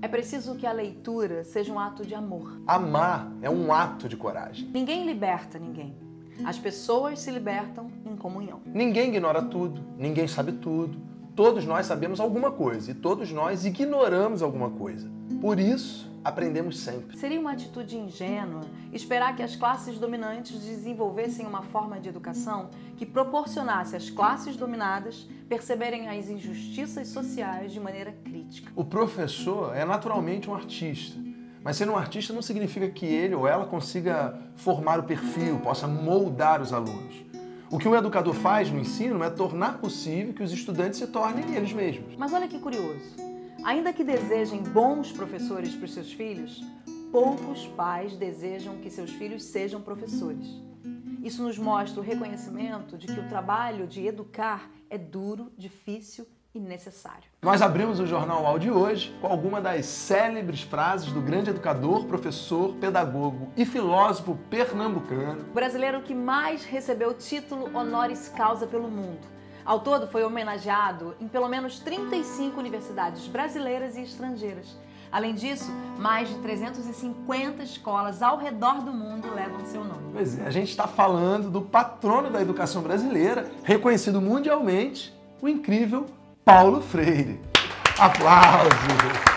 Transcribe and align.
É 0.00 0.08
preciso 0.08 0.56
que 0.56 0.66
a 0.66 0.72
leitura 0.72 1.44
seja 1.44 1.72
um 1.72 1.78
ato 1.78 2.04
de 2.04 2.14
amor. 2.14 2.60
Amar 2.66 3.30
é 3.40 3.48
um 3.48 3.72
ato 3.72 4.08
de 4.08 4.16
coragem. 4.16 4.68
Ninguém 4.72 5.06
liberta 5.06 5.58
ninguém. 5.58 5.94
As 6.44 6.58
pessoas 6.58 7.20
se 7.20 7.30
libertam 7.30 7.88
em 8.04 8.16
comunhão. 8.16 8.60
Ninguém 8.66 9.10
ignora 9.10 9.40
tudo, 9.42 9.80
ninguém 9.96 10.26
sabe 10.26 10.52
tudo. 10.52 10.98
Todos 11.36 11.64
nós 11.64 11.86
sabemos 11.86 12.20
alguma 12.20 12.50
coisa 12.50 12.90
e 12.90 12.94
todos 12.94 13.30
nós 13.30 13.64
ignoramos 13.64 14.42
alguma 14.42 14.70
coisa. 14.70 15.08
Por 15.40 15.58
isso, 15.58 16.10
aprendemos 16.24 16.80
sempre. 16.80 17.16
Seria 17.16 17.40
uma 17.40 17.52
atitude 17.52 17.96
ingênua 17.96 18.62
esperar 18.92 19.34
que 19.34 19.42
as 19.42 19.56
classes 19.56 19.98
dominantes 19.98 20.60
desenvolvessem 20.60 21.46
uma 21.46 21.62
forma 21.62 21.98
de 21.98 22.08
educação 22.08 22.70
que 22.96 23.04
proporcionasse 23.06 23.96
às 23.96 24.10
classes 24.10 24.56
dominadas 24.56 25.26
perceberem 25.48 26.08
as 26.08 26.28
injustiças 26.28 27.08
sociais 27.08 27.72
de 27.72 27.80
maneira 27.80 28.12
crítica. 28.24 28.70
O 28.74 28.84
professor 28.84 29.76
é 29.76 29.84
naturalmente 29.84 30.48
um 30.48 30.54
artista. 30.54 31.20
Mas 31.64 31.76
ser 31.76 31.88
um 31.88 31.96
artista 31.96 32.32
não 32.32 32.42
significa 32.42 32.88
que 32.90 33.06
ele 33.06 33.34
ou 33.34 33.46
ela 33.46 33.66
consiga 33.66 34.36
formar 34.56 34.98
o 34.98 35.04
perfil, 35.04 35.60
possa 35.60 35.86
moldar 35.86 36.60
os 36.60 36.72
alunos. 36.72 37.22
O 37.70 37.78
que 37.78 37.88
um 37.88 37.94
educador 37.94 38.34
faz 38.34 38.70
no 38.70 38.78
ensino 38.78 39.22
é 39.22 39.30
tornar 39.30 39.78
possível 39.78 40.34
que 40.34 40.42
os 40.42 40.52
estudantes 40.52 40.98
se 40.98 41.06
tornem 41.06 41.54
eles 41.54 41.72
mesmos. 41.72 42.16
Mas 42.18 42.32
olha 42.32 42.48
que 42.48 42.58
curioso. 42.58 43.31
Ainda 43.64 43.92
que 43.92 44.02
desejem 44.02 44.60
bons 44.60 45.12
professores 45.12 45.72
para 45.76 45.84
os 45.84 45.94
seus 45.94 46.12
filhos, 46.12 46.60
poucos 47.12 47.64
pais 47.68 48.16
desejam 48.16 48.78
que 48.78 48.90
seus 48.90 49.10
filhos 49.12 49.44
sejam 49.44 49.80
professores. 49.80 50.48
Isso 51.22 51.44
nos 51.44 51.56
mostra 51.56 52.00
o 52.00 52.04
reconhecimento 52.04 52.98
de 52.98 53.06
que 53.06 53.20
o 53.20 53.28
trabalho 53.28 53.86
de 53.86 54.04
educar 54.04 54.68
é 54.90 54.98
duro, 54.98 55.52
difícil 55.56 56.26
e 56.52 56.58
necessário. 56.58 57.30
Nós 57.40 57.62
abrimos 57.62 58.00
o 58.00 58.06
Jornal 58.06 58.44
Ao 58.44 58.58
de 58.58 58.68
hoje 58.68 59.16
com 59.20 59.28
alguma 59.28 59.60
das 59.60 59.86
célebres 59.86 60.62
frases 60.62 61.12
do 61.12 61.20
grande 61.20 61.50
educador, 61.50 62.04
professor, 62.06 62.74
pedagogo 62.74 63.52
e 63.56 63.64
filósofo 63.64 64.36
pernambucano. 64.50 65.42
O 65.50 65.54
brasileiro 65.54 66.02
que 66.02 66.16
mais 66.16 66.64
recebeu 66.64 67.10
o 67.10 67.14
título 67.14 67.70
honoris 67.76 68.28
causa 68.28 68.66
pelo 68.66 68.90
mundo 68.90 69.32
ao 69.64 69.80
todo, 69.80 70.08
foi 70.08 70.24
homenageado 70.24 71.14
em 71.20 71.28
pelo 71.28 71.48
menos 71.48 71.78
35 71.80 72.58
universidades 72.58 73.26
brasileiras 73.26 73.96
e 73.96 74.02
estrangeiras. 74.02 74.76
Além 75.12 75.34
disso, 75.34 75.70
mais 75.98 76.28
de 76.30 76.36
350 76.36 77.62
escolas 77.62 78.22
ao 78.22 78.38
redor 78.38 78.82
do 78.82 78.92
mundo 78.92 79.28
levam 79.34 79.64
seu 79.66 79.84
nome. 79.84 80.10
Pois 80.12 80.38
é, 80.38 80.46
a 80.46 80.50
gente 80.50 80.70
está 80.70 80.88
falando 80.88 81.50
do 81.50 81.60
patrono 81.60 82.30
da 82.30 82.40
educação 82.40 82.82
brasileira, 82.82 83.50
reconhecido 83.62 84.22
mundialmente, 84.22 85.14
o 85.42 85.48
incrível 85.48 86.06
Paulo 86.44 86.80
Freire. 86.80 87.38
Aplausos! 87.98 89.31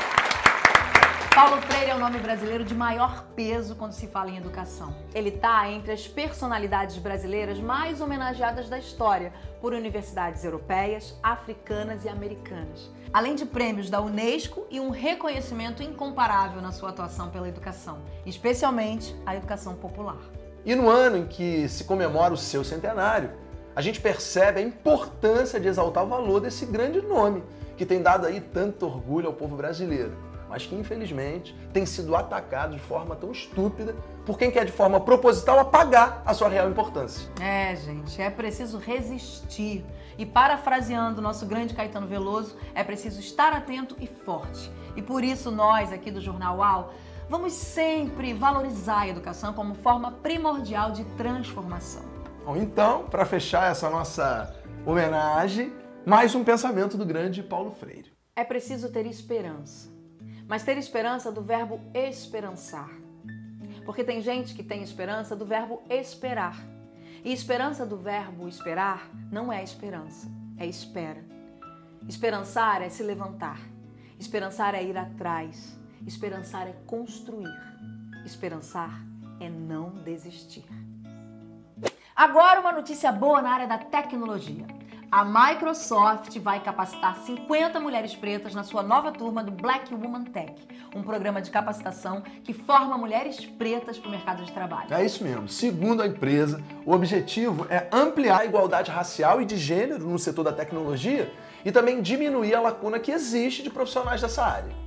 Paulo 1.35 1.61
Freire 1.63 1.91
é 1.91 1.93
o 1.93 1.99
nome 1.99 2.17
brasileiro 2.17 2.63
de 2.63 2.73
maior 2.73 3.25
peso 3.35 3.75
quando 3.75 3.91
se 3.91 4.07
fala 4.07 4.29
em 4.29 4.37
educação. 4.37 4.95
Ele 5.13 5.27
está 5.27 5.69
entre 5.69 5.91
as 5.91 6.07
personalidades 6.07 6.97
brasileiras 6.97 7.59
mais 7.59 7.99
homenageadas 7.99 8.69
da 8.69 8.79
história 8.79 9.33
por 9.59 9.73
universidades 9.73 10.45
europeias, 10.45 11.13
africanas 11.21 12.05
e 12.05 12.07
americanas. 12.07 12.89
Além 13.11 13.35
de 13.35 13.45
prêmios 13.45 13.89
da 13.89 13.99
Unesco 13.99 14.65
e 14.71 14.79
um 14.79 14.91
reconhecimento 14.91 15.83
incomparável 15.83 16.61
na 16.61 16.71
sua 16.71 16.91
atuação 16.91 17.29
pela 17.29 17.49
educação, 17.49 17.97
especialmente 18.25 19.13
a 19.25 19.35
educação 19.35 19.75
popular. 19.75 20.21
E 20.63 20.73
no 20.73 20.89
ano 20.89 21.17
em 21.17 21.27
que 21.27 21.67
se 21.67 21.83
comemora 21.83 22.33
o 22.33 22.37
seu 22.37 22.63
centenário, 22.63 23.29
a 23.75 23.81
gente 23.81 23.99
percebe 23.99 24.61
a 24.61 24.63
importância 24.63 25.59
de 25.59 25.67
exaltar 25.67 26.05
o 26.05 26.07
valor 26.07 26.39
desse 26.39 26.65
grande 26.65 27.01
nome 27.01 27.43
que 27.75 27.85
tem 27.85 28.01
dado 28.01 28.25
aí 28.25 28.39
tanto 28.39 28.85
orgulho 28.85 29.27
ao 29.27 29.33
povo 29.33 29.57
brasileiro 29.57 30.13
mas 30.55 30.65
que 30.65 30.73
infelizmente 30.73 31.53
tem 31.73 31.85
sido 31.85 32.15
atacado 32.15 32.75
de 32.75 32.79
forma 32.79 33.13
tão 33.13 33.29
estúpida 33.29 33.93
por 34.25 34.37
quem 34.37 34.49
quer 34.49 34.65
de 34.65 34.71
forma 34.71 35.01
proposital 35.01 35.59
apagar 35.59 36.23
a 36.25 36.33
sua 36.33 36.47
real 36.47 36.69
importância. 36.69 37.29
É, 37.41 37.75
gente, 37.75 38.21
é 38.21 38.29
preciso 38.29 38.77
resistir. 38.77 39.83
E 40.17 40.25
parafraseando 40.25 41.19
o 41.19 41.21
nosso 41.21 41.45
grande 41.45 41.73
Caetano 41.73 42.07
Veloso, 42.07 42.55
é 42.73 42.85
preciso 42.85 43.19
estar 43.19 43.51
atento 43.51 43.97
e 43.99 44.07
forte. 44.07 44.71
E 44.95 45.01
por 45.01 45.25
isso 45.25 45.51
nós 45.51 45.91
aqui 45.91 46.09
do 46.09 46.21
Jornal 46.21 46.59
UAU 46.59 46.93
vamos 47.29 47.51
sempre 47.51 48.33
valorizar 48.33 49.01
a 49.01 49.07
educação 49.09 49.51
como 49.51 49.75
forma 49.75 50.09
primordial 50.09 50.91
de 50.91 51.03
transformação. 51.17 52.03
Bom, 52.45 52.55
então, 52.55 53.03
para 53.09 53.25
fechar 53.25 53.69
essa 53.69 53.89
nossa 53.89 54.55
homenagem, 54.85 55.73
mais 56.05 56.33
um 56.33 56.45
pensamento 56.45 56.95
do 56.95 57.05
grande 57.05 57.43
Paulo 57.43 57.71
Freire. 57.71 58.13
É 58.33 58.45
preciso 58.45 58.89
ter 58.89 59.05
esperança 59.05 59.94
mas 60.47 60.63
ter 60.63 60.77
esperança 60.77 61.31
do 61.31 61.41
verbo 61.41 61.79
esperançar. 61.93 62.89
Porque 63.85 64.03
tem 64.03 64.21
gente 64.21 64.53
que 64.53 64.63
tem 64.63 64.81
esperança 64.81 65.35
do 65.35 65.45
verbo 65.45 65.81
esperar. 65.89 66.57
E 67.23 67.33
esperança 67.33 67.85
do 67.85 67.97
verbo 67.97 68.47
esperar 68.47 69.09
não 69.31 69.51
é 69.51 69.63
esperança, 69.63 70.27
é 70.57 70.65
espera. 70.65 71.23
Esperançar 72.07 72.81
é 72.81 72.89
se 72.89 73.01
levantar. 73.01 73.59
Esperançar 74.19 74.75
é 74.75 74.83
ir 74.83 74.97
atrás. 74.97 75.77
Esperançar 76.05 76.67
é 76.67 76.73
construir. 76.85 77.51
Esperançar 78.23 79.01
é 79.39 79.49
não 79.49 79.89
desistir. 80.03 80.65
Agora 82.15 82.61
uma 82.61 82.71
notícia 82.71 83.11
boa 83.11 83.41
na 83.41 83.49
área 83.49 83.67
da 83.67 83.77
tecnologia 83.77 84.65
a 85.11 85.23
Microsoft 85.23 86.37
vai 86.39 86.59
capacitar 86.61 87.17
50 87.17 87.79
mulheres 87.79 88.15
pretas 88.15 88.53
na 88.53 88.63
sua 88.63 88.83
nova 88.83 89.11
turma 89.11 89.43
do 89.43 89.51
Black 89.51 89.93
Woman 89.93 90.25
Tech, 90.25 90.53
um 90.95 91.01
programa 91.01 91.41
de 91.41 91.49
capacitação 91.51 92.21
que 92.43 92.53
forma 92.53 92.97
mulheres 92.97 93.45
pretas 93.45 93.97
para 93.97 94.07
o 94.07 94.11
mercado 94.11 94.43
de 94.43 94.51
trabalho. 94.51 94.93
É 94.93 95.05
isso 95.05 95.23
mesmo. 95.23 95.47
Segundo 95.47 96.01
a 96.01 96.07
empresa, 96.07 96.61
o 96.85 96.93
objetivo 96.93 97.65
é 97.69 97.87
ampliar 97.91 98.41
a 98.41 98.45
igualdade 98.45 98.91
racial 98.91 99.41
e 99.41 99.45
de 99.45 99.57
gênero 99.57 100.07
no 100.07 100.19
setor 100.19 100.43
da 100.43 100.53
tecnologia 100.53 101.31
e 101.63 101.71
também 101.71 102.01
diminuir 102.01 102.55
a 102.55 102.61
lacuna 102.61 102.99
que 102.99 103.11
existe 103.11 103.63
de 103.63 103.69
profissionais 103.69 104.21
dessa 104.21 104.43
área 104.43 104.84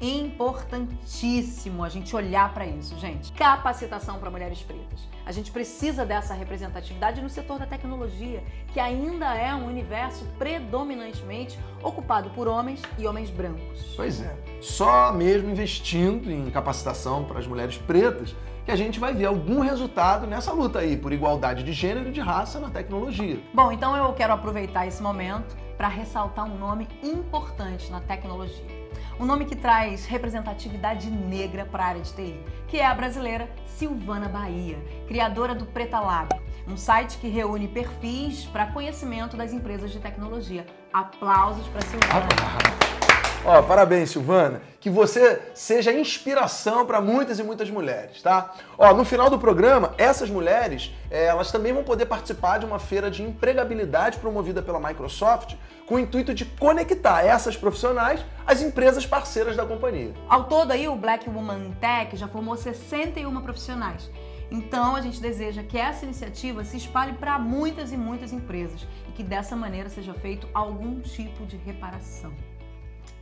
importantíssimo 0.00 1.84
a 1.84 1.88
gente 1.88 2.16
olhar 2.16 2.52
para 2.54 2.66
isso, 2.66 2.98
gente. 2.98 3.30
Capacitação 3.32 4.18
para 4.18 4.30
mulheres 4.30 4.62
pretas. 4.62 5.08
A 5.26 5.32
gente 5.32 5.52
precisa 5.52 6.04
dessa 6.06 6.32
representatividade 6.34 7.20
no 7.20 7.28
setor 7.28 7.58
da 7.58 7.66
tecnologia, 7.66 8.42
que 8.72 8.80
ainda 8.80 9.34
é 9.34 9.54
um 9.54 9.66
universo 9.66 10.24
predominantemente 10.38 11.58
ocupado 11.82 12.30
por 12.30 12.48
homens 12.48 12.80
e 12.98 13.06
homens 13.06 13.30
brancos. 13.30 13.94
Pois 13.94 14.20
é. 14.20 14.34
Só 14.60 15.12
mesmo 15.12 15.50
investindo 15.50 16.30
em 16.30 16.50
capacitação 16.50 17.24
para 17.24 17.38
as 17.38 17.46
mulheres 17.46 17.76
pretas 17.76 18.34
que 18.64 18.70
a 18.70 18.76
gente 18.76 18.98
vai 18.98 19.14
ver 19.14 19.26
algum 19.26 19.60
resultado 19.60 20.26
nessa 20.26 20.52
luta 20.52 20.80
aí 20.80 20.96
por 20.96 21.12
igualdade 21.12 21.62
de 21.62 21.72
gênero 21.72 22.08
e 22.08 22.12
de 22.12 22.20
raça 22.20 22.58
na 22.58 22.70
tecnologia. 22.70 23.38
Bom, 23.52 23.72
então 23.72 23.96
eu 23.96 24.12
quero 24.14 24.32
aproveitar 24.32 24.86
esse 24.86 25.02
momento 25.02 25.56
para 25.76 25.88
ressaltar 25.88 26.44
um 26.44 26.58
nome 26.58 26.88
importante 27.02 27.90
na 27.90 28.00
tecnologia 28.00 28.79
um 29.18 29.24
nome 29.24 29.44
que 29.44 29.56
traz 29.56 30.06
representatividade 30.06 31.10
negra 31.10 31.64
para 31.64 31.84
a 31.84 31.86
área 31.88 32.02
de 32.02 32.12
TI, 32.12 32.40
que 32.68 32.78
é 32.78 32.86
a 32.86 32.94
brasileira 32.94 33.48
Silvana 33.66 34.28
Bahia, 34.28 34.78
criadora 35.08 35.54
do 35.54 35.66
Preta 35.66 36.00
Lab, 36.00 36.28
um 36.66 36.76
site 36.76 37.18
que 37.18 37.28
reúne 37.28 37.68
perfis 37.68 38.44
para 38.46 38.66
conhecimento 38.66 39.36
das 39.36 39.52
empresas 39.52 39.90
de 39.90 39.98
tecnologia. 39.98 40.66
Aplausos 40.92 41.66
para 41.68 41.80
Silvana. 41.82 42.99
Ó, 43.44 43.62
parabéns, 43.62 44.10
Silvana. 44.10 44.60
Que 44.78 44.90
você 44.90 45.40
seja 45.54 45.92
inspiração 45.92 46.84
para 46.84 47.00
muitas 47.00 47.38
e 47.38 47.42
muitas 47.42 47.70
mulheres, 47.70 48.20
tá? 48.20 48.52
Ó, 48.76 48.92
no 48.92 49.04
final 49.04 49.30
do 49.30 49.38
programa, 49.38 49.94
essas 49.96 50.28
mulheres, 50.28 50.92
é, 51.10 51.26
elas 51.26 51.50
também 51.50 51.72
vão 51.72 51.82
poder 51.82 52.04
participar 52.04 52.58
de 52.58 52.66
uma 52.66 52.78
feira 52.78 53.10
de 53.10 53.22
empregabilidade 53.22 54.18
promovida 54.18 54.62
pela 54.62 54.78
Microsoft, 54.78 55.54
com 55.86 55.94
o 55.94 55.98
intuito 55.98 56.34
de 56.34 56.44
conectar 56.44 57.24
essas 57.24 57.56
profissionais 57.56 58.24
às 58.46 58.60
empresas 58.60 59.06
parceiras 59.06 59.56
da 59.56 59.64
companhia. 59.64 60.12
Ao 60.28 60.44
todo 60.44 60.72
aí, 60.72 60.86
o 60.86 60.94
Black 60.94 61.28
Woman 61.28 61.72
Tech 61.80 62.14
já 62.16 62.28
formou 62.28 62.56
61 62.56 63.40
profissionais. 63.40 64.10
Então, 64.50 64.96
a 64.96 65.00
gente 65.00 65.20
deseja 65.20 65.62
que 65.62 65.78
essa 65.78 66.04
iniciativa 66.04 66.62
se 66.62 66.76
espalhe 66.76 67.14
para 67.14 67.38
muitas 67.38 67.90
e 67.90 67.96
muitas 67.96 68.32
empresas 68.32 68.86
e 69.08 69.12
que 69.12 69.22
dessa 69.22 69.56
maneira 69.56 69.88
seja 69.88 70.12
feito 70.12 70.46
algum 70.52 71.00
tipo 71.00 71.46
de 71.46 71.56
reparação. 71.56 72.32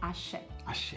Axé. 0.01 0.43
Axé. 0.67 0.97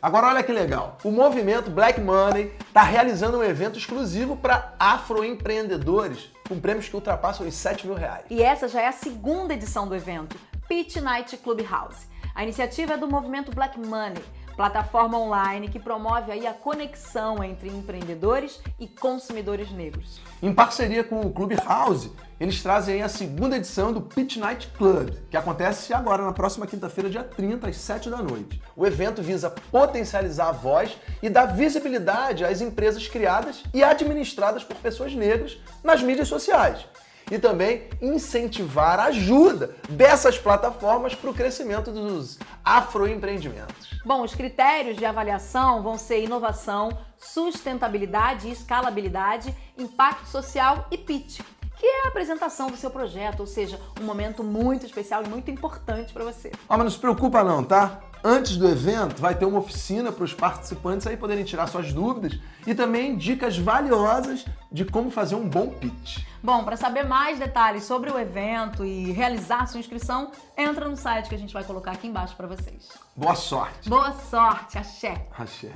Agora 0.00 0.28
olha 0.28 0.42
que 0.42 0.52
legal, 0.52 0.98
o 1.04 1.10
movimento 1.10 1.70
Black 1.70 2.00
Money 2.00 2.52
está 2.66 2.82
realizando 2.82 3.38
um 3.38 3.42
evento 3.42 3.78
exclusivo 3.78 4.36
para 4.36 4.74
afroempreendedores 4.78 6.30
com 6.48 6.58
prêmios 6.58 6.88
que 6.88 6.94
ultrapassam 6.94 7.46
os 7.46 7.54
7 7.54 7.86
mil 7.86 7.96
reais. 7.96 8.24
E 8.30 8.42
essa 8.42 8.68
já 8.68 8.80
é 8.80 8.88
a 8.88 8.92
segunda 8.92 9.54
edição 9.54 9.86
do 9.86 9.94
evento, 9.94 10.36
Pitch 10.68 10.96
Night 10.96 11.36
Clubhouse. 11.38 12.06
A 12.34 12.42
iniciativa 12.42 12.94
é 12.94 12.96
do 12.96 13.06
movimento 13.06 13.54
Black 13.54 13.78
Money, 13.78 14.22
plataforma 14.56 15.18
online 15.18 15.68
que 15.68 15.78
promove 15.78 16.32
aí 16.32 16.46
a 16.46 16.52
conexão 16.52 17.42
entre 17.42 17.68
empreendedores 17.68 18.60
e 18.78 18.86
consumidores 18.86 19.70
negros. 19.70 20.20
Em 20.42 20.52
parceria 20.52 21.02
com 21.02 21.20
o 21.20 21.32
Clube 21.32 21.56
House, 21.56 22.10
eles 22.38 22.62
trazem 22.62 23.02
a 23.02 23.08
segunda 23.08 23.56
edição 23.56 23.92
do 23.92 24.00
Pitch 24.00 24.36
Night 24.36 24.68
Club, 24.76 25.10
que 25.30 25.36
acontece 25.36 25.92
agora 25.92 26.24
na 26.24 26.32
próxima 26.32 26.66
quinta-feira, 26.66 27.08
dia 27.08 27.24
30, 27.24 27.68
às 27.68 27.76
7 27.76 28.10
da 28.10 28.18
noite. 28.18 28.60
O 28.76 28.86
evento 28.86 29.22
visa 29.22 29.50
potencializar 29.50 30.48
a 30.48 30.52
voz 30.52 30.96
e 31.22 31.28
dar 31.28 31.46
visibilidade 31.46 32.44
às 32.44 32.60
empresas 32.60 33.06
criadas 33.08 33.62
e 33.72 33.82
administradas 33.82 34.64
por 34.64 34.76
pessoas 34.76 35.14
negras 35.14 35.58
nas 35.82 36.02
mídias 36.02 36.28
sociais 36.28 36.86
e 37.30 37.38
também 37.38 37.88
incentivar 38.00 39.00
a 39.00 39.04
ajuda 39.04 39.74
dessas 39.88 40.38
plataformas 40.38 41.14
para 41.14 41.30
o 41.30 41.34
crescimento 41.34 41.90
dos 41.90 42.38
afroempreendimentos. 42.64 43.90
Bom, 44.04 44.22
os 44.22 44.34
critérios 44.34 44.96
de 44.96 45.04
avaliação 45.04 45.82
vão 45.82 45.96
ser 45.96 46.22
inovação, 46.22 46.90
sustentabilidade 47.16 48.48
e 48.48 48.52
escalabilidade, 48.52 49.54
impacto 49.78 50.26
social 50.26 50.86
e 50.90 50.98
pitch 50.98 51.40
que 51.84 51.88
é 51.88 52.06
a 52.06 52.08
apresentação 52.08 52.68
do 52.70 52.78
seu 52.78 52.88
projeto, 52.88 53.40
ou 53.40 53.46
seja, 53.46 53.78
um 54.00 54.04
momento 54.04 54.42
muito 54.42 54.86
especial 54.86 55.22
e 55.22 55.28
muito 55.28 55.50
importante 55.50 56.14
para 56.14 56.24
você. 56.24 56.50
Ah, 56.66 56.78
mas 56.78 56.84
não 56.84 56.90
se 56.90 56.98
preocupa 56.98 57.44
não, 57.44 57.62
tá? 57.62 58.00
Antes 58.24 58.56
do 58.56 58.66
evento, 58.66 59.20
vai 59.20 59.34
ter 59.34 59.44
uma 59.44 59.58
oficina 59.58 60.10
para 60.10 60.24
os 60.24 60.32
participantes 60.32 61.06
aí 61.06 61.14
poderem 61.14 61.44
tirar 61.44 61.66
suas 61.66 61.92
dúvidas 61.92 62.40
e 62.66 62.74
também 62.74 63.18
dicas 63.18 63.58
valiosas 63.58 64.46
de 64.72 64.86
como 64.86 65.10
fazer 65.10 65.34
um 65.34 65.46
bom 65.46 65.68
pitch. 65.68 66.24
Bom, 66.42 66.64
para 66.64 66.74
saber 66.74 67.04
mais 67.04 67.38
detalhes 67.38 67.84
sobre 67.84 68.10
o 68.10 68.18
evento 68.18 68.82
e 68.82 69.12
realizar 69.12 69.66
sua 69.66 69.78
inscrição, 69.78 70.30
entra 70.56 70.88
no 70.88 70.96
site 70.96 71.28
que 71.28 71.34
a 71.34 71.38
gente 71.38 71.52
vai 71.52 71.64
colocar 71.64 71.92
aqui 71.92 72.06
embaixo 72.06 72.34
para 72.34 72.46
vocês. 72.46 72.88
Boa 73.14 73.34
sorte! 73.34 73.90
Boa 73.90 74.12
sorte, 74.12 74.78
axé! 74.78 75.26
Axé. 75.38 75.70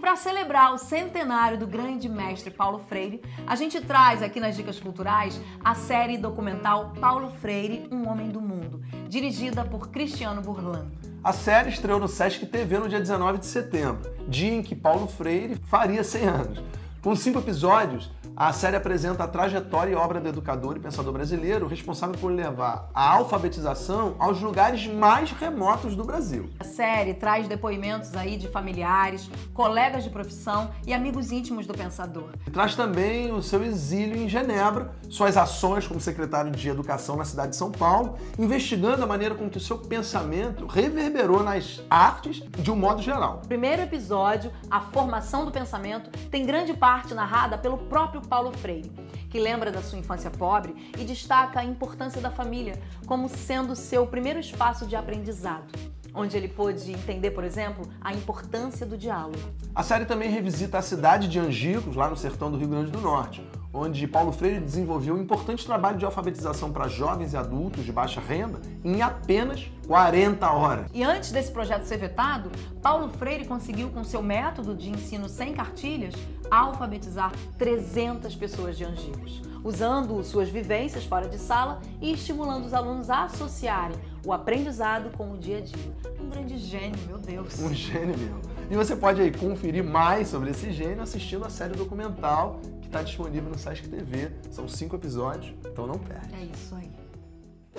Para 0.00 0.14
celebrar 0.14 0.72
o 0.72 0.78
centenário 0.78 1.58
do 1.58 1.66
grande 1.66 2.08
mestre 2.08 2.50
Paulo 2.50 2.78
Freire, 2.78 3.20
a 3.46 3.56
gente 3.56 3.80
traz 3.80 4.22
aqui 4.22 4.38
nas 4.38 4.56
Dicas 4.56 4.78
Culturais 4.78 5.40
a 5.62 5.74
série 5.74 6.16
documental 6.16 6.92
Paulo 7.00 7.30
Freire, 7.40 7.88
Um 7.90 8.08
Homem 8.08 8.28
do 8.28 8.40
Mundo, 8.40 8.80
dirigida 9.08 9.64
por 9.64 9.88
Cristiano 9.90 10.40
Burlan. 10.40 10.86
A 11.22 11.32
série 11.32 11.70
estreou 11.70 11.98
no 11.98 12.06
Sesc 12.06 12.46
TV 12.46 12.78
no 12.78 12.88
dia 12.88 13.00
19 13.00 13.38
de 13.38 13.46
setembro, 13.46 14.10
dia 14.28 14.54
em 14.54 14.62
que 14.62 14.76
Paulo 14.76 15.08
Freire 15.08 15.56
faria 15.66 16.04
100 16.04 16.24
anos. 16.26 16.62
Com 17.02 17.14
cinco 17.16 17.40
episódios, 17.40 18.10
a 18.40 18.52
série 18.52 18.76
apresenta 18.76 19.24
a 19.24 19.26
trajetória 19.26 19.90
e 19.90 19.94
obra 19.96 20.20
do 20.20 20.28
educador 20.28 20.76
e 20.76 20.78
pensador 20.78 21.12
brasileiro 21.12 21.66
responsável 21.66 22.16
por 22.16 22.30
levar 22.30 22.88
a 22.94 23.14
alfabetização 23.14 24.14
aos 24.16 24.40
lugares 24.40 24.86
mais 24.86 25.32
remotos 25.32 25.96
do 25.96 26.04
Brasil. 26.04 26.48
A 26.60 26.62
série 26.62 27.14
traz 27.14 27.48
depoimentos 27.48 28.14
aí 28.14 28.36
de 28.36 28.46
familiares, 28.46 29.28
colegas 29.52 30.04
de 30.04 30.10
profissão 30.10 30.70
e 30.86 30.94
amigos 30.94 31.32
íntimos 31.32 31.66
do 31.66 31.74
pensador. 31.74 32.28
E 32.46 32.50
traz 32.52 32.76
também 32.76 33.32
o 33.32 33.42
seu 33.42 33.64
exílio 33.64 34.16
em 34.16 34.28
Genebra, 34.28 34.92
suas 35.10 35.36
ações 35.36 35.88
como 35.88 36.00
secretário 36.00 36.52
de 36.52 36.68
Educação 36.68 37.16
na 37.16 37.24
cidade 37.24 37.50
de 37.50 37.56
São 37.56 37.72
Paulo, 37.72 38.18
investigando 38.38 39.02
a 39.02 39.06
maneira 39.06 39.34
com 39.34 39.50
que 39.50 39.58
o 39.58 39.60
seu 39.60 39.78
pensamento 39.78 40.64
reverberou 40.64 41.42
nas 41.42 41.82
artes 41.90 42.40
de 42.56 42.70
um 42.70 42.76
modo 42.76 43.02
geral. 43.02 43.40
O 43.44 43.48
primeiro 43.48 43.82
episódio, 43.82 44.52
a 44.70 44.80
formação 44.80 45.44
do 45.44 45.50
pensamento, 45.50 46.08
tem 46.30 46.46
grande 46.46 46.72
parte 46.72 47.14
narrada 47.14 47.58
pelo 47.58 47.78
próprio 47.78 48.27
Paulo 48.28 48.52
Freire, 48.52 48.92
que 49.30 49.40
lembra 49.40 49.72
da 49.72 49.82
sua 49.82 49.98
infância 49.98 50.30
pobre 50.30 50.74
e 50.98 51.04
destaca 51.04 51.60
a 51.60 51.64
importância 51.64 52.20
da 52.20 52.30
família 52.30 52.80
como 53.06 53.28
sendo 53.28 53.74
seu 53.74 54.06
primeiro 54.06 54.38
espaço 54.38 54.86
de 54.86 54.94
aprendizado 54.94 55.66
onde 56.14 56.36
ele 56.36 56.48
pôde 56.48 56.90
entender, 56.90 57.30
por 57.30 57.44
exemplo, 57.44 57.86
a 58.00 58.12
importância 58.12 58.84
do 58.84 58.96
diálogo. 58.96 59.38
A 59.74 59.82
série 59.82 60.04
também 60.04 60.30
revisita 60.30 60.78
a 60.78 60.82
cidade 60.82 61.28
de 61.28 61.38
Angicos, 61.38 61.94
lá 61.94 62.08
no 62.08 62.16
sertão 62.16 62.50
do 62.50 62.58
Rio 62.58 62.68
Grande 62.68 62.90
do 62.90 63.00
Norte, 63.00 63.46
onde 63.78 64.06
Paulo 64.08 64.32
Freire 64.32 64.60
desenvolveu 64.60 65.14
um 65.14 65.22
importante 65.22 65.64
trabalho 65.64 65.98
de 65.98 66.04
alfabetização 66.04 66.72
para 66.72 66.88
jovens 66.88 67.32
e 67.32 67.36
adultos 67.36 67.84
de 67.84 67.92
baixa 67.92 68.20
renda 68.20 68.60
em 68.84 69.02
apenas 69.02 69.70
40 69.86 70.50
horas. 70.50 70.90
E 70.92 71.04
antes 71.04 71.30
desse 71.30 71.52
projeto 71.52 71.84
ser 71.84 71.98
vetado, 71.98 72.50
Paulo 72.82 73.08
Freire 73.08 73.44
conseguiu, 73.44 73.88
com 73.90 74.02
seu 74.02 74.22
método 74.22 74.74
de 74.74 74.90
ensino 74.90 75.28
sem 75.28 75.54
cartilhas, 75.54 76.14
alfabetizar 76.50 77.32
300 77.56 78.34
pessoas 78.34 78.76
de 78.76 78.84
Angicos, 78.84 79.42
usando 79.62 80.22
suas 80.24 80.48
vivências 80.48 81.04
fora 81.04 81.28
de 81.28 81.38
sala 81.38 81.80
e 82.00 82.12
estimulando 82.12 82.66
os 82.66 82.74
alunos 82.74 83.08
a 83.10 83.24
associarem 83.24 83.96
o 84.26 84.32
aprendizado 84.32 85.16
com 85.16 85.32
o 85.32 85.38
dia 85.38 85.58
a 85.58 85.60
dia. 85.60 85.94
Um 86.20 86.28
grande 86.28 86.58
gênio, 86.58 86.98
meu 87.06 87.18
Deus. 87.18 87.60
Um 87.60 87.72
gênio 87.72 88.18
mesmo. 88.18 88.40
E 88.70 88.76
você 88.76 88.94
pode 88.94 89.20
aí 89.20 89.32
conferir 89.32 89.84
mais 89.84 90.28
sobre 90.28 90.50
esse 90.50 90.72
gênio 90.72 91.02
assistindo 91.02 91.46
a 91.46 91.50
série 91.50 91.74
documental 91.74 92.60
que 92.88 92.96
está 92.96 93.02
disponível 93.02 93.50
no 93.50 93.58
Sesc 93.58 93.86
TV. 93.86 94.32
São 94.50 94.66
cinco 94.66 94.96
episódios, 94.96 95.54
então 95.70 95.86
não 95.86 95.98
perde. 95.98 96.34
É 96.34 96.44
isso 96.44 96.74
aí. 96.74 96.90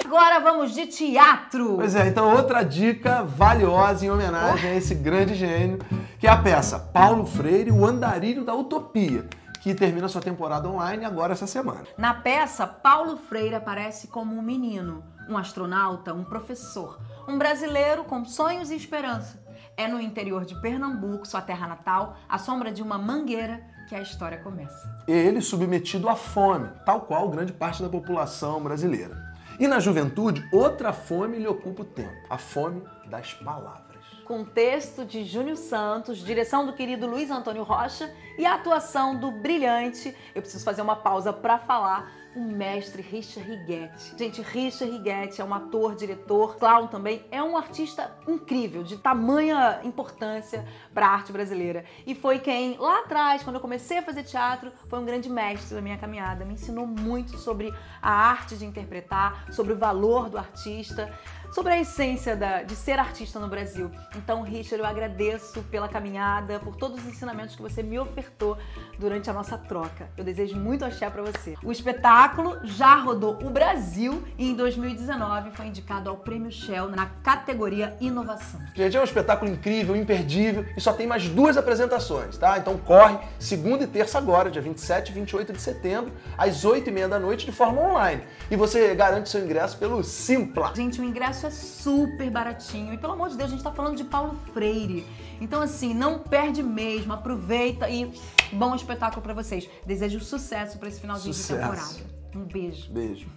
Agora 0.05 0.39
vamos 0.39 0.73
de 0.73 0.85
teatro! 0.85 1.75
Pois 1.75 1.95
é, 1.95 2.07
então 2.07 2.33
outra 2.33 2.63
dica 2.63 3.23
valiosa 3.23 4.05
em 4.05 4.09
homenagem 4.09 4.69
a 4.69 4.75
esse 4.75 4.95
grande 4.95 5.35
gênio, 5.35 5.79
que 6.19 6.27
é 6.27 6.29
a 6.29 6.37
peça 6.37 6.79
Paulo 6.79 7.25
Freire, 7.25 7.71
o 7.71 7.85
Andarilho 7.85 8.45
da 8.45 8.55
Utopia, 8.55 9.27
que 9.61 9.75
termina 9.75 10.07
sua 10.07 10.21
temporada 10.21 10.69
online 10.69 11.03
agora 11.03 11.33
essa 11.33 11.47
semana. 11.47 11.83
Na 11.97 12.13
peça, 12.13 12.65
Paulo 12.65 13.17
Freire 13.17 13.55
aparece 13.55 14.07
como 14.07 14.33
um 14.35 14.41
menino, 14.41 15.03
um 15.27 15.37
astronauta, 15.37 16.13
um 16.13 16.23
professor, 16.23 16.99
um 17.27 17.37
brasileiro 17.37 18.03
com 18.05 18.23
sonhos 18.23 18.71
e 18.71 18.75
esperança. 18.75 19.43
É 19.75 19.87
no 19.87 19.99
interior 19.99 20.45
de 20.45 20.59
Pernambuco, 20.61 21.27
sua 21.27 21.41
terra 21.41 21.67
natal, 21.67 22.15
à 22.27 22.37
sombra 22.37 22.71
de 22.71 22.81
uma 22.81 22.97
mangueira, 22.97 23.61
que 23.89 23.95
a 23.95 24.01
história 24.01 24.37
começa. 24.37 24.87
Ele 25.07 25.41
submetido 25.41 26.07
à 26.07 26.15
fome, 26.15 26.69
tal 26.85 27.01
qual 27.01 27.27
grande 27.27 27.51
parte 27.51 27.81
da 27.81 27.89
população 27.89 28.61
brasileira. 28.61 29.17
E 29.59 29.67
na 29.67 29.79
juventude, 29.79 30.47
outra 30.53 30.93
fome 30.93 31.39
lhe 31.39 31.47
ocupa 31.47 31.81
o 31.81 31.85
tempo: 31.85 32.15
a 32.29 32.37
fome 32.37 32.83
das 33.07 33.33
palavras. 33.33 33.89
Com 34.23 34.45
texto 34.45 35.03
de 35.03 35.25
Júnior 35.25 35.57
Santos, 35.57 36.19
direção 36.19 36.63
do 36.63 36.73
querido 36.73 37.07
Luiz 37.07 37.31
Antônio 37.31 37.63
Rocha 37.63 38.13
e 38.37 38.45
a 38.45 38.53
atuação 38.53 39.19
do 39.19 39.31
brilhante, 39.31 40.15
eu 40.35 40.41
preciso 40.43 40.63
fazer 40.63 40.83
uma 40.83 40.95
pausa 40.95 41.33
para 41.33 41.57
falar, 41.57 42.11
o 42.35 42.39
mestre 42.39 43.01
Richard 43.01 43.49
Righetti. 43.49 44.15
Gente, 44.17 44.41
Richard 44.41 44.91
Righetti 44.91 45.41
é 45.41 45.43
um 45.43 45.53
ator, 45.53 45.95
diretor, 45.95 46.57
clown 46.57 46.87
também, 46.87 47.25
é 47.31 47.41
um 47.41 47.57
artista 47.57 48.11
incrível, 48.27 48.83
de 48.83 48.97
tamanha 48.97 49.79
importância 49.83 50.65
para 50.93 51.07
a 51.07 51.09
arte 51.09 51.31
brasileira. 51.31 51.85
E 52.05 52.13
foi 52.13 52.39
quem, 52.39 52.77
lá 52.77 52.99
atrás, 52.99 53.43
quando 53.43 53.55
eu 53.55 53.61
comecei 53.61 53.97
a 53.97 54.03
fazer 54.03 54.23
teatro, 54.23 54.71
foi 54.87 54.99
um 54.99 55.05
grande 55.05 55.29
mestre 55.29 55.75
da 55.75 55.81
minha 55.81 55.97
caminhada, 55.97 56.45
me 56.45 56.53
ensinou 56.53 56.85
muito 56.85 57.37
sobre 57.37 57.73
a 58.01 58.11
arte 58.11 58.57
de 58.57 58.65
interpretar, 58.65 59.51
sobre 59.51 59.73
o 59.73 59.77
valor 59.77 60.29
do 60.29 60.37
artista 60.37 61.11
sobre 61.51 61.73
a 61.73 61.79
essência 61.79 62.35
da, 62.35 62.61
de 62.61 62.75
ser 62.75 62.99
artista 62.99 63.39
no 63.39 63.47
Brasil. 63.47 63.89
Então, 64.15 64.43
Richard, 64.43 64.83
eu 64.83 64.85
agradeço 64.85 65.63
pela 65.63 65.89
caminhada, 65.89 66.59
por 66.59 66.75
todos 66.75 66.99
os 66.99 67.07
ensinamentos 67.07 67.55
que 67.55 67.61
você 67.63 67.81
me 67.81 67.97
ofertou 67.97 68.55
durante 68.99 69.31
a 69.31 69.33
nossa 69.33 69.57
troca. 69.57 70.11
Eu 70.15 70.23
desejo 70.23 70.55
muito 70.55 70.85
axé 70.85 71.09
para 71.09 71.23
você. 71.23 71.55
O 71.63 71.71
espetáculo 71.71 72.18
já 72.63 72.95
rodou 72.95 73.37
o 73.43 73.49
Brasil 73.49 74.23
e 74.37 74.49
em 74.49 74.55
2019 74.55 75.51
foi 75.51 75.67
indicado 75.67 76.09
ao 76.09 76.17
Prêmio 76.17 76.51
Shell 76.51 76.89
na 76.89 77.05
categoria 77.23 77.95
Inovação. 78.01 78.59
Gente, 78.75 78.97
é 78.97 78.99
um 78.99 79.03
espetáculo 79.03 79.51
incrível, 79.51 79.95
imperdível 79.95 80.65
e 80.75 80.81
só 80.81 80.91
tem 80.91 81.07
mais 81.07 81.29
duas 81.29 81.57
apresentações, 81.57 82.37
tá? 82.37 82.57
Então 82.57 82.77
corre 82.77 83.17
segunda 83.37 83.83
e 83.83 83.87
terça 83.87 84.17
agora, 84.17 84.49
dia 84.49 84.61
27 84.61 85.09
e 85.09 85.13
28 85.13 85.53
de 85.53 85.61
setembro, 85.61 86.11
às 86.37 86.65
8 86.65 86.89
e 86.89 86.91
meia 86.91 87.07
da 87.07 87.19
noite 87.19 87.45
de 87.45 87.51
forma 87.51 87.81
online. 87.81 88.23
E 88.49 88.55
você 88.55 88.93
garante 88.95 89.29
seu 89.29 89.43
ingresso 89.43 89.77
pelo 89.77 90.03
Simpla. 90.03 90.73
Gente, 90.75 90.99
o 90.99 91.03
ingresso 91.03 91.19
ingresso 91.19 91.47
é 91.47 91.49
super 91.49 92.29
baratinho. 92.29 92.93
E 92.93 92.97
pelo 92.97 93.13
amor 93.13 93.29
de 93.29 93.37
Deus, 93.37 93.49
a 93.49 93.51
gente 93.51 93.63
tá 93.63 93.71
falando 93.71 93.95
de 93.95 94.03
Paulo 94.03 94.37
Freire. 94.53 95.05
Então, 95.41 95.61
assim, 95.61 95.93
não 95.93 96.19
perde 96.19 96.61
mesmo, 96.61 97.13
aproveita 97.13 97.89
e 97.89 98.11
bom 98.51 98.75
espetáculo 98.75 99.21
para 99.21 99.33
vocês. 99.33 99.69
Desejo 99.85 100.19
sucesso 100.19 100.77
para 100.77 100.89
esse 100.89 100.99
finalzinho 100.99 101.33
sucesso. 101.33 101.53
de 101.53 101.59
temporada. 101.59 102.19
Um 102.35 102.45
beijo. 102.45 102.91
Beijo. 102.91 103.27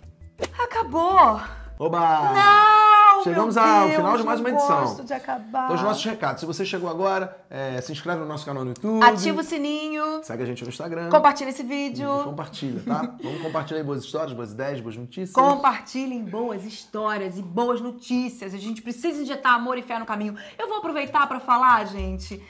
Acabou! 0.58 1.40
Oba! 1.78 2.32
Não! 2.34 2.81
Chegamos 3.22 3.56
ao 3.56 3.88
final 3.88 4.16
de 4.16 4.24
mais 4.24 4.40
uma 4.40 4.50
edição. 4.50 4.80
Gosto 4.80 5.04
de 5.04 5.12
acabar. 5.12 5.64
Então, 5.64 5.76
os 5.76 5.82
nossos 5.82 6.04
recados. 6.04 6.40
Se 6.40 6.46
você 6.46 6.64
chegou 6.64 6.88
agora, 6.88 7.36
é, 7.48 7.80
se 7.80 7.92
inscreve 7.92 8.20
no 8.20 8.26
nosso 8.26 8.44
canal 8.44 8.64
no 8.64 8.70
YouTube. 8.70 9.02
Ativa 9.02 9.40
o 9.40 9.44
sininho. 9.44 10.22
Segue 10.24 10.42
a 10.42 10.46
gente 10.46 10.62
no 10.62 10.68
Instagram. 10.68 11.08
Compartilha 11.10 11.50
esse 11.50 11.62
vídeo. 11.62 12.08
compartilha, 12.24 12.82
tá? 12.84 13.14
Vamos 13.22 13.42
compartilhar 13.42 13.82
boas 13.84 14.04
histórias, 14.04 14.32
boas 14.32 14.52
ideias, 14.52 14.80
boas 14.80 14.96
notícias. 14.96 15.32
Compartilhem 15.32 16.24
boas 16.24 16.64
histórias 16.64 17.38
e 17.38 17.42
boas 17.42 17.80
notícias. 17.80 18.54
A 18.54 18.58
gente 18.58 18.82
precisa 18.82 19.22
injetar 19.22 19.54
amor 19.54 19.78
e 19.78 19.82
fé 19.82 19.98
no 19.98 20.06
caminho. 20.06 20.36
Eu 20.58 20.68
vou 20.68 20.78
aproveitar 20.78 21.26
para 21.26 21.40
falar, 21.40 21.86
gente 21.86 22.42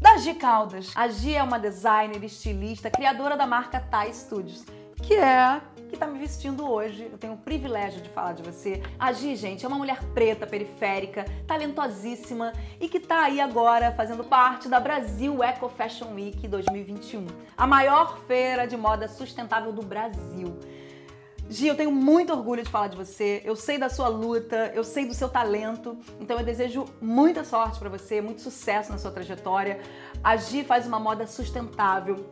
da 0.00 0.16
Gi 0.16 0.34
Caldas. 0.34 0.92
A 0.94 1.08
Gi 1.08 1.34
é 1.34 1.42
uma 1.42 1.58
designer, 1.58 2.24
estilista, 2.24 2.90
criadora 2.90 3.36
da 3.36 3.46
marca 3.46 3.78
Thai 3.78 4.12
Studios 4.12 4.64
que 5.10 5.16
é 5.16 5.60
que 5.88 5.96
está 5.96 6.06
me 6.06 6.20
vestindo 6.20 6.70
hoje. 6.70 7.08
Eu 7.10 7.18
tenho 7.18 7.32
o 7.32 7.36
privilégio 7.36 8.00
de 8.00 8.08
falar 8.10 8.32
de 8.32 8.44
você. 8.44 8.80
A 8.96 9.12
Gi, 9.12 9.34
gente, 9.34 9.64
é 9.64 9.68
uma 9.68 9.76
mulher 9.76 10.00
preta, 10.14 10.46
periférica, 10.46 11.24
talentosíssima 11.48 12.52
e 12.80 12.88
que 12.88 12.98
está 12.98 13.24
aí 13.24 13.40
agora 13.40 13.90
fazendo 13.90 14.22
parte 14.22 14.68
da 14.68 14.78
Brasil 14.78 15.42
Eco 15.42 15.68
Fashion 15.68 16.14
Week 16.14 16.46
2021, 16.46 17.26
a 17.56 17.66
maior 17.66 18.20
feira 18.28 18.68
de 18.68 18.76
moda 18.76 19.08
sustentável 19.08 19.72
do 19.72 19.82
Brasil. 19.82 20.56
Gi, 21.48 21.66
eu 21.66 21.74
tenho 21.74 21.90
muito 21.90 22.32
orgulho 22.32 22.62
de 22.62 22.70
falar 22.70 22.86
de 22.86 22.96
você. 22.96 23.42
Eu 23.44 23.56
sei 23.56 23.78
da 23.78 23.88
sua 23.88 24.06
luta, 24.06 24.70
eu 24.72 24.84
sei 24.84 25.06
do 25.06 25.12
seu 25.12 25.28
talento. 25.28 25.98
Então 26.20 26.38
eu 26.38 26.44
desejo 26.44 26.84
muita 27.00 27.42
sorte 27.42 27.80
para 27.80 27.88
você, 27.88 28.20
muito 28.20 28.42
sucesso 28.42 28.92
na 28.92 28.98
sua 28.98 29.10
trajetória. 29.10 29.80
A 30.22 30.36
Gi 30.36 30.62
faz 30.62 30.86
uma 30.86 31.00
moda 31.00 31.26
sustentável 31.26 32.24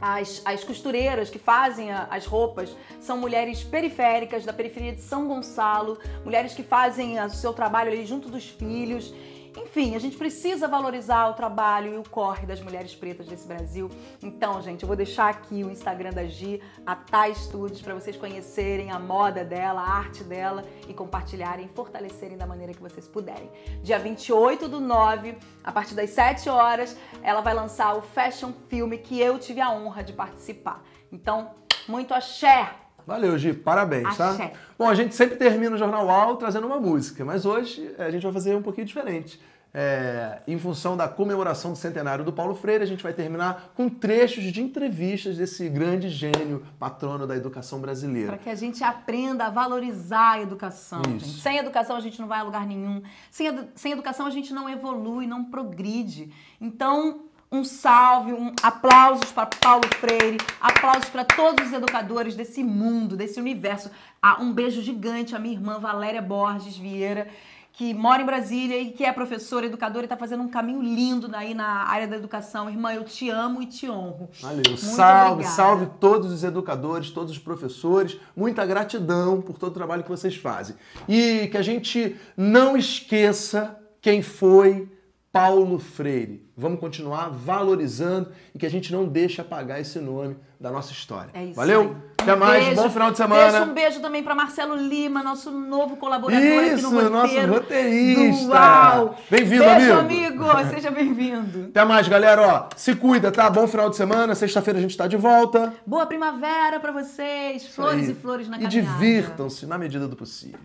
as, 0.00 0.42
as 0.44 0.62
costureiras 0.62 1.30
que 1.30 1.38
fazem 1.38 1.90
a, 1.90 2.06
as 2.10 2.26
roupas 2.26 2.76
são 3.00 3.16
mulheres 3.16 3.62
periféricas 3.62 4.44
da 4.44 4.52
periferia 4.52 4.92
de 4.92 5.00
São 5.00 5.26
Gonçalo, 5.26 5.98
mulheres 6.24 6.54
que 6.54 6.62
fazem 6.62 7.18
o 7.20 7.30
seu 7.30 7.52
trabalho 7.52 7.90
ali 7.90 8.04
junto 8.04 8.28
dos 8.28 8.48
filhos 8.48 9.12
enfim, 9.56 9.94
a 9.94 9.98
gente 9.98 10.16
precisa 10.16 10.68
valorizar 10.68 11.28
o 11.28 11.34
trabalho 11.34 11.94
e 11.94 11.98
o 11.98 12.02
corre 12.08 12.46
das 12.46 12.60
mulheres 12.60 12.94
pretas 12.94 13.26
desse 13.26 13.46
Brasil. 13.46 13.90
Então, 14.22 14.60
gente, 14.60 14.82
eu 14.82 14.86
vou 14.86 14.96
deixar 14.96 15.28
aqui 15.28 15.64
o 15.64 15.70
Instagram 15.70 16.10
da 16.10 16.26
Gi, 16.26 16.60
a 16.84 16.94
Thay 16.94 17.34
Studios, 17.34 17.80
para 17.80 17.94
vocês 17.94 18.16
conhecerem 18.16 18.90
a 18.90 18.98
moda 18.98 19.44
dela, 19.44 19.80
a 19.80 19.88
arte 19.88 20.22
dela 20.22 20.64
e 20.88 20.94
compartilharem, 20.94 21.68
fortalecerem 21.68 22.36
da 22.36 22.46
maneira 22.46 22.74
que 22.74 22.82
vocês 22.82 23.08
puderem. 23.08 23.50
Dia 23.82 23.98
28 23.98 24.68
do 24.68 24.80
9, 24.80 25.36
a 25.64 25.72
partir 25.72 25.94
das 25.94 26.10
7 26.10 26.48
horas, 26.48 26.96
ela 27.22 27.40
vai 27.40 27.54
lançar 27.54 27.96
o 27.96 28.02
Fashion 28.02 28.52
Filme 28.68 28.98
que 28.98 29.20
eu 29.20 29.38
tive 29.38 29.60
a 29.60 29.70
honra 29.70 30.04
de 30.04 30.12
participar. 30.12 30.82
Então, 31.10 31.50
muito 31.88 32.12
axé! 32.12 32.85
Valeu, 33.06 33.38
Gi, 33.38 33.52
parabéns, 33.52 34.16
tá? 34.16 34.30
Axé. 34.30 34.48
tá? 34.48 34.58
Bom, 34.76 34.88
a 34.88 34.94
gente 34.94 35.14
sempre 35.14 35.36
termina 35.36 35.76
o 35.76 35.78
Jornal 35.78 36.06
UAU 36.06 36.36
trazendo 36.36 36.66
uma 36.66 36.80
música, 36.80 37.24
mas 37.24 37.46
hoje 37.46 37.94
eh, 37.96 38.04
a 38.04 38.10
gente 38.10 38.24
vai 38.24 38.32
fazer 38.32 38.54
um 38.56 38.62
pouquinho 38.62 38.86
diferente. 38.86 39.40
É, 39.78 40.40
em 40.48 40.58
função 40.58 40.96
da 40.96 41.06
comemoração 41.06 41.72
do 41.72 41.76
centenário 41.76 42.24
do 42.24 42.32
Paulo 42.32 42.54
Freire, 42.54 42.82
a 42.82 42.86
gente 42.86 43.02
vai 43.02 43.12
terminar 43.12 43.72
com 43.74 43.90
trechos 43.90 44.44
de 44.44 44.62
entrevistas 44.62 45.36
desse 45.36 45.68
grande 45.68 46.08
gênio, 46.08 46.64
patrono 46.78 47.26
da 47.26 47.36
educação 47.36 47.78
brasileira. 47.78 48.28
Para 48.28 48.38
que 48.38 48.48
a 48.48 48.54
gente 48.54 48.82
aprenda 48.82 49.44
a 49.44 49.50
valorizar 49.50 50.32
a 50.32 50.40
educação. 50.40 51.02
Sem 51.20 51.58
educação 51.58 51.94
a 51.94 52.00
gente 52.00 52.18
não 52.18 52.26
vai 52.26 52.40
a 52.40 52.42
lugar 52.42 52.66
nenhum. 52.66 53.02
Sem, 53.30 53.48
edu 53.48 53.68
sem 53.74 53.92
educação 53.92 54.24
a 54.24 54.30
gente 54.30 54.50
não 54.54 54.66
evolui, 54.66 55.26
não 55.26 55.44
progride. 55.44 56.32
Então, 56.58 57.25
um 57.50 57.64
salve, 57.64 58.32
um 58.32 58.52
aplausos 58.62 59.30
para 59.32 59.46
Paulo 59.46 59.84
Freire, 60.00 60.38
aplausos 60.60 61.08
para 61.08 61.24
todos 61.24 61.66
os 61.66 61.72
educadores 61.72 62.34
desse 62.34 62.62
mundo, 62.62 63.16
desse 63.16 63.38
universo. 63.38 63.90
Ah, 64.20 64.40
um 64.40 64.52
beijo 64.52 64.82
gigante 64.82 65.34
à 65.34 65.38
minha 65.38 65.54
irmã 65.54 65.78
Valéria 65.78 66.20
Borges 66.20 66.76
Vieira, 66.76 67.28
que 67.72 67.92
mora 67.92 68.22
em 68.22 68.26
Brasília 68.26 68.80
e 68.80 68.90
que 68.90 69.04
é 69.04 69.12
professora, 69.12 69.66
educadora 69.66 70.04
e 70.04 70.06
está 70.06 70.16
fazendo 70.16 70.42
um 70.42 70.48
caminho 70.48 70.80
lindo 70.80 71.28
aí 71.34 71.52
na 71.52 71.86
área 71.86 72.08
da 72.08 72.16
educação. 72.16 72.70
Irmã, 72.70 72.94
eu 72.94 73.04
te 73.04 73.28
amo 73.28 73.62
e 73.62 73.66
te 73.66 73.88
honro. 73.88 74.30
Valeu. 74.40 74.62
Muito 74.66 74.78
salve, 74.78 75.32
obrigada. 75.32 75.54
salve 75.54 75.86
todos 76.00 76.32
os 76.32 76.42
educadores, 76.42 77.10
todos 77.10 77.30
os 77.30 77.38
professores. 77.38 78.18
Muita 78.34 78.64
gratidão 78.64 79.42
por 79.42 79.58
todo 79.58 79.72
o 79.72 79.74
trabalho 79.74 80.02
que 80.02 80.08
vocês 80.08 80.34
fazem. 80.34 80.74
E 81.06 81.48
que 81.48 81.58
a 81.58 81.62
gente 81.62 82.16
não 82.34 82.78
esqueça 82.78 83.78
quem 84.00 84.22
foi 84.22 84.88
Paulo 85.36 85.78
Freire. 85.78 86.42
Vamos 86.56 86.80
continuar 86.80 87.28
valorizando 87.28 88.30
e 88.54 88.58
que 88.58 88.64
a 88.64 88.70
gente 88.70 88.90
não 88.90 89.04
deixe 89.04 89.38
apagar 89.38 89.78
esse 89.78 89.98
nome 89.98 90.36
da 90.58 90.70
nossa 90.70 90.92
história. 90.92 91.30
É 91.34 91.44
isso 91.44 91.54
Valeu? 91.54 91.82
Aí. 91.82 92.16
Até 92.22 92.34
um 92.34 92.38
mais, 92.38 92.64
beijo. 92.64 92.82
bom 92.82 92.90
final 92.90 93.10
de 93.10 93.16
semana. 93.18 93.50
Deixa 93.52 93.64
um 93.64 93.74
beijo 93.74 94.00
também 94.00 94.22
para 94.22 94.34
Marcelo 94.34 94.74
Lima, 94.74 95.22
nosso 95.22 95.50
novo 95.50 95.96
colaborador 95.98 96.42
isso, 96.42 96.72
aqui 96.72 96.82
no 96.82 96.90
roteiro. 96.90 97.10
nosso 97.10 97.52
roteirista. 97.52 99.14
Bem-vindo, 99.30 99.64
amigo. 99.64 99.92
amigo. 99.92 100.44
Seja 100.74 100.90
bem-vindo. 100.90 101.66
Até 101.68 101.84
mais, 101.84 102.08
galera. 102.08 102.42
Ó, 102.42 102.68
se 102.74 102.96
cuida, 102.96 103.30
tá? 103.30 103.50
Bom 103.50 103.68
final 103.68 103.90
de 103.90 103.96
semana. 103.96 104.34
Sexta-feira 104.34 104.78
a 104.78 104.82
gente 104.82 104.96
tá 104.96 105.06
de 105.06 105.18
volta. 105.18 105.74
Boa 105.86 106.06
primavera 106.06 106.80
para 106.80 106.92
vocês. 106.92 107.66
Flores 107.68 108.08
e 108.08 108.14
flores 108.14 108.48
na 108.48 108.58
caminhada. 108.58 108.76
E 108.76 108.80
divirtam-se 108.80 109.66
na 109.66 109.76
medida 109.76 110.08
do 110.08 110.16
possível. 110.16 110.58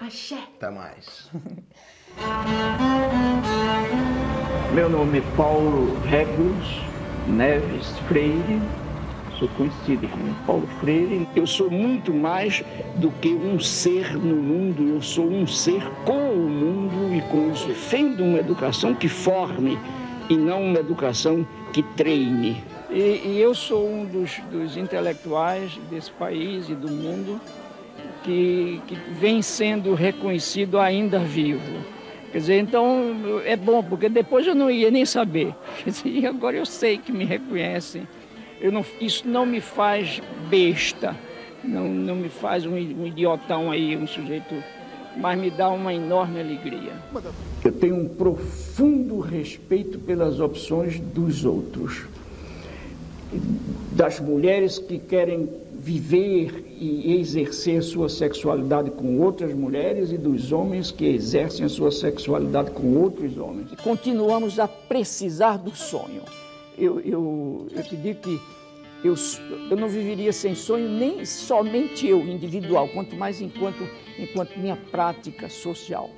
Axé. 0.00 0.38
Até 0.56 0.70
mais. 0.70 1.28
Meu 4.74 4.88
nome 4.88 5.18
é 5.18 5.22
Paulo 5.36 5.98
Regulus 6.04 6.80
Neves 7.26 7.98
Freire, 8.06 8.60
sou 9.38 9.48
conhecido 9.48 10.08
como 10.08 10.34
Paulo 10.46 10.66
Freire. 10.80 11.28
Eu 11.34 11.46
sou 11.46 11.70
muito 11.70 12.12
mais 12.12 12.64
do 12.96 13.10
que 13.10 13.28
um 13.28 13.58
ser 13.60 14.16
no 14.16 14.36
mundo, 14.36 14.88
eu 14.88 15.02
sou 15.02 15.28
um 15.28 15.46
ser 15.46 15.84
com 16.04 16.32
o 16.32 16.48
mundo 16.48 17.14
e 17.14 17.20
com 17.30 17.50
isso 17.50 17.66
defendo 17.66 18.24
uma 18.24 18.38
educação 18.38 18.94
que 18.94 19.08
forme 19.08 19.78
e 20.28 20.36
não 20.36 20.62
uma 20.62 20.78
educação 20.78 21.46
que 21.72 21.82
treine. 21.82 22.62
E, 22.90 23.22
e 23.24 23.40
eu 23.40 23.54
sou 23.54 23.88
um 23.88 24.04
dos, 24.04 24.38
dos, 24.50 24.76
intelectuais 24.76 25.78
desse 25.90 26.10
país 26.12 26.68
e 26.68 26.74
do 26.74 26.90
mundo 26.90 27.40
que, 28.22 28.80
que 28.86 28.94
vem 28.94 29.42
sendo 29.42 29.94
reconhecido 29.94 30.78
ainda 30.78 31.18
vivo 31.18 31.97
Quer 32.30 32.38
dizer, 32.38 32.58
então 32.58 33.40
é 33.44 33.56
bom, 33.56 33.82
porque 33.82 34.08
depois 34.08 34.46
eu 34.46 34.54
não 34.54 34.70
ia 34.70 34.90
nem 34.90 35.04
saber. 35.04 35.54
Quer 35.82 35.90
dizer, 35.90 36.08
e 36.08 36.26
agora 36.26 36.56
eu 36.56 36.66
sei 36.66 36.98
que 36.98 37.12
me 37.12 37.24
reconhecem. 37.24 38.06
Eu 38.60 38.72
não, 38.72 38.84
isso 39.00 39.26
não 39.26 39.46
me 39.46 39.60
faz 39.60 40.20
besta, 40.50 41.16
não, 41.62 41.88
não 41.88 42.16
me 42.16 42.28
faz 42.28 42.66
um, 42.66 42.72
um 42.72 43.06
idiotão 43.06 43.70
aí, 43.70 43.96
um 43.96 44.06
sujeito, 44.06 44.52
mas 45.16 45.38
me 45.38 45.50
dá 45.50 45.68
uma 45.68 45.94
enorme 45.94 46.40
alegria. 46.40 46.92
Eu 47.64 47.72
tenho 47.72 47.96
um 47.96 48.08
profundo 48.08 49.20
respeito 49.20 49.98
pelas 50.00 50.40
opções 50.40 50.98
dos 50.98 51.44
outros, 51.44 52.04
das 53.98 54.20
mulheres 54.20 54.78
que 54.78 54.96
querem 54.96 55.50
viver 55.72 56.64
e 56.78 57.18
exercer 57.18 57.82
sua 57.82 58.08
sexualidade 58.08 58.92
com 58.92 59.18
outras 59.18 59.52
mulheres 59.52 60.12
e 60.12 60.16
dos 60.16 60.52
homens 60.52 60.92
que 60.92 61.04
exercem 61.04 61.66
a 61.66 61.68
sua 61.68 61.90
sexualidade 61.90 62.70
com 62.70 62.96
outros 62.96 63.36
homens. 63.36 63.72
Continuamos 63.82 64.60
a 64.60 64.68
precisar 64.68 65.56
do 65.56 65.74
sonho. 65.74 66.22
Eu, 66.78 67.00
eu, 67.00 67.66
eu 67.74 67.82
te 67.82 67.96
digo 67.96 68.20
que 68.20 68.40
eu, 69.02 69.16
eu 69.68 69.76
não 69.76 69.88
viveria 69.88 70.32
sem 70.32 70.54
sonho, 70.54 70.88
nem 70.88 71.24
somente 71.24 72.06
eu, 72.06 72.20
individual, 72.20 72.86
quanto 72.90 73.16
mais 73.16 73.40
enquanto, 73.40 73.84
enquanto 74.16 74.56
minha 74.60 74.76
prática 74.92 75.48
social. 75.48 76.08